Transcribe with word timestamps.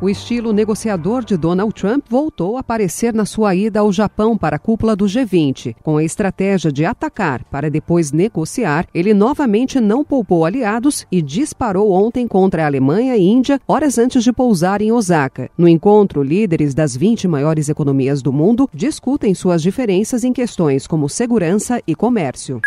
O 0.00 0.08
estilo 0.08 0.52
negociador 0.52 1.24
de 1.24 1.36
Donald 1.36 1.72
Trump 1.72 2.04
voltou 2.10 2.56
a 2.56 2.60
aparecer 2.60 3.14
na 3.14 3.24
sua 3.24 3.54
ida 3.54 3.80
ao 3.80 3.92
Japão 3.92 4.36
para 4.36 4.56
a 4.56 4.58
cúpula 4.58 4.94
do 4.94 5.06
G20. 5.06 5.76
Com 5.82 5.96
a 5.96 6.04
estratégia 6.04 6.70
de 6.70 6.84
atacar 6.84 7.44
para 7.44 7.70
depois 7.70 8.12
negociar, 8.12 8.86
ele 8.92 9.14
novamente 9.14 9.80
não 9.80 10.04
poupou 10.04 10.44
aliados 10.44 11.06
e 11.10 11.22
disparou 11.22 11.92
ontem 11.92 12.26
contra 12.26 12.64
a 12.64 12.66
Alemanha 12.66 13.16
e 13.16 13.22
Índia 13.22 13.60
horas 13.66 13.96
antes 13.96 14.22
de 14.22 14.32
pousar 14.32 14.82
em 14.82 14.92
Osaka. 14.92 15.48
No 15.56 15.68
encontro, 15.68 16.22
líderes 16.22 16.74
das 16.74 16.96
20 16.96 17.26
maiores 17.28 17.68
economias 17.68 18.20
do 18.20 18.32
mundo 18.32 18.68
discutem 18.74 19.34
suas 19.34 19.62
diferenças 19.62 20.24
em 20.24 20.32
questões 20.32 20.86
como 20.86 21.08
segurança 21.08 21.80
e 21.86 21.94
comércio. 21.94 22.60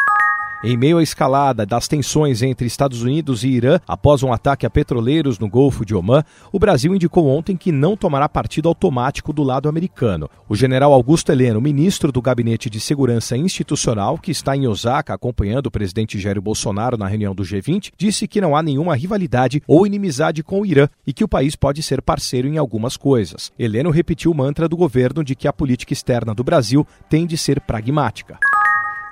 Em 0.63 0.75
meio 0.75 0.97
à 0.97 1.03
escalada 1.03 1.67
das 1.67 1.87
tensões 1.87 2.41
entre 2.41 2.65
Estados 2.65 3.03
Unidos 3.03 3.43
e 3.43 3.47
Irã 3.47 3.79
após 3.87 4.23
um 4.23 4.33
ataque 4.33 4.65
a 4.65 4.69
petroleiros 4.71 5.37
no 5.37 5.47
Golfo 5.47 5.85
de 5.85 5.93
Omã, 5.93 6.23
o 6.51 6.57
Brasil 6.57 6.95
indicou 6.95 7.27
ontem 7.27 7.55
que 7.55 7.71
não 7.71 7.95
tomará 7.95 8.27
partido 8.27 8.67
automático 8.67 9.31
do 9.31 9.43
lado 9.43 9.69
americano. 9.69 10.27
O 10.49 10.55
general 10.55 10.93
Augusto 10.93 11.31
Heleno, 11.31 11.61
ministro 11.61 12.11
do 12.11 12.23
Gabinete 12.23 12.71
de 12.71 12.79
Segurança 12.79 13.37
Institucional, 13.37 14.17
que 14.17 14.31
está 14.31 14.57
em 14.57 14.67
Osaka 14.67 15.13
acompanhando 15.13 15.67
o 15.67 15.71
presidente 15.71 16.17
Jair 16.17 16.41
Bolsonaro 16.41 16.97
na 16.97 17.07
reunião 17.07 17.35
do 17.35 17.43
G20, 17.43 17.91
disse 17.95 18.27
que 18.27 18.41
não 18.41 18.55
há 18.55 18.63
nenhuma 18.63 18.95
rivalidade 18.95 19.61
ou 19.67 19.85
inimizade 19.85 20.41
com 20.41 20.61
o 20.61 20.65
Irã 20.65 20.87
e 21.05 21.13
que 21.13 21.23
o 21.23 21.27
país 21.27 21.55
pode 21.55 21.83
ser 21.83 22.01
parceiro 22.01 22.47
em 22.47 22.57
algumas 22.57 22.97
coisas. 22.97 23.51
Heleno 23.59 23.91
repetiu 23.91 24.31
o 24.31 24.35
mantra 24.35 24.67
do 24.67 24.75
governo 24.75 25.23
de 25.23 25.35
que 25.35 25.47
a 25.47 25.53
política 25.53 25.93
externa 25.93 26.33
do 26.33 26.43
Brasil 26.43 26.85
tem 27.07 27.27
de 27.27 27.37
ser 27.37 27.61
pragmática. 27.61 28.39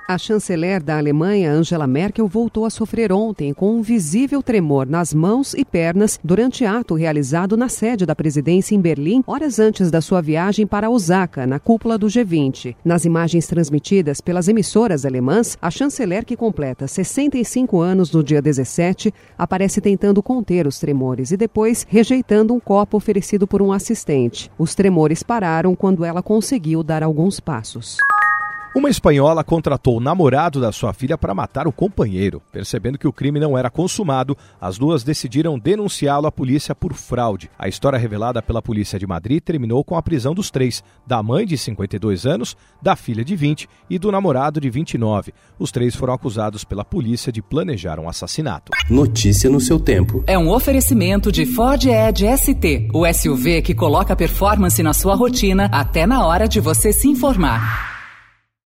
A 0.08 0.16
chanceler 0.18 0.80
da 0.80 0.98
Alemanha, 0.98 1.50
Angela 1.50 1.84
Merkel, 1.84 2.28
voltou 2.28 2.64
a 2.64 2.70
sofrer 2.70 3.10
ontem 3.10 3.52
com 3.52 3.74
um 3.74 3.82
visível 3.82 4.40
tremor 4.40 4.86
nas 4.86 5.12
mãos 5.12 5.52
e 5.52 5.64
pernas 5.64 6.20
durante 6.22 6.64
ato 6.64 6.94
realizado 6.94 7.56
na 7.56 7.68
sede 7.68 8.06
da 8.06 8.14
presidência 8.14 8.76
em 8.76 8.80
Berlim, 8.80 9.24
horas 9.26 9.58
antes 9.58 9.90
da 9.90 10.00
sua 10.00 10.20
viagem 10.20 10.64
para 10.64 10.88
Osaka, 10.88 11.44
na 11.44 11.58
cúpula 11.58 11.98
do 11.98 12.06
G20. 12.06 12.76
Nas 12.84 13.04
imagens 13.04 13.48
transmitidas 13.48 14.20
pelas 14.20 14.46
emissoras 14.46 15.04
alemãs, 15.04 15.58
a 15.60 15.72
chanceler, 15.72 16.24
que 16.24 16.36
completa 16.36 16.86
65 16.86 17.80
anos 17.80 18.12
no 18.12 18.22
dia 18.22 18.40
17, 18.40 19.12
aparece 19.36 19.80
tentando 19.80 20.22
conter 20.22 20.68
os 20.68 20.78
tremores 20.78 21.32
e 21.32 21.36
depois 21.36 21.84
rejeitando 21.88 22.54
um 22.54 22.60
copo 22.60 22.96
oferecido 22.96 23.44
por 23.44 23.60
um 23.60 23.72
assistente. 23.72 24.52
Os 24.56 24.72
tremores 24.72 25.24
pararam 25.24 25.74
quando 25.74 26.04
ela 26.04 26.22
conseguiu 26.22 26.84
dar 26.84 27.02
alguns 27.02 27.40
passos. 27.40 27.96
Uma 28.76 28.90
espanhola 28.90 29.42
contratou 29.42 29.96
o 29.96 30.00
namorado 30.00 30.60
da 30.60 30.70
sua 30.70 30.92
filha 30.92 31.16
para 31.16 31.34
matar 31.34 31.66
o 31.66 31.72
companheiro. 31.72 32.42
Percebendo 32.52 32.98
que 32.98 33.08
o 33.08 33.12
crime 33.12 33.40
não 33.40 33.56
era 33.56 33.70
consumado, 33.70 34.36
as 34.60 34.76
duas 34.76 35.02
decidiram 35.02 35.58
denunciá-lo 35.58 36.26
à 36.26 36.30
polícia 36.30 36.74
por 36.74 36.92
fraude. 36.92 37.50
A 37.58 37.68
história 37.68 37.98
revelada 37.98 38.42
pela 38.42 38.60
polícia 38.60 38.98
de 38.98 39.06
Madrid 39.06 39.42
terminou 39.42 39.82
com 39.82 39.96
a 39.96 40.02
prisão 40.02 40.34
dos 40.34 40.50
três: 40.50 40.84
da 41.06 41.22
mãe 41.22 41.46
de 41.46 41.56
52 41.56 42.26
anos, 42.26 42.54
da 42.82 42.94
filha 42.94 43.24
de 43.24 43.34
20 43.34 43.66
e 43.88 43.98
do 43.98 44.12
namorado 44.12 44.60
de 44.60 44.68
29. 44.68 45.32
Os 45.58 45.72
três 45.72 45.96
foram 45.96 46.12
acusados 46.12 46.62
pela 46.62 46.84
polícia 46.84 47.32
de 47.32 47.40
planejar 47.40 47.98
um 47.98 48.10
assassinato. 48.10 48.72
Notícia 48.90 49.48
no 49.48 49.58
seu 49.58 49.80
tempo. 49.80 50.22
É 50.26 50.38
um 50.38 50.50
oferecimento 50.50 51.32
de 51.32 51.46
Ford 51.46 51.82
Edge 51.82 52.26
ST, 52.36 52.88
o 52.92 53.10
SUV 53.10 53.62
que 53.62 53.74
coloca 53.74 54.14
performance 54.14 54.82
na 54.82 54.92
sua 54.92 55.14
rotina 55.14 55.64
até 55.72 56.06
na 56.06 56.26
hora 56.26 56.46
de 56.46 56.60
você 56.60 56.92
se 56.92 57.08
informar. 57.08 57.95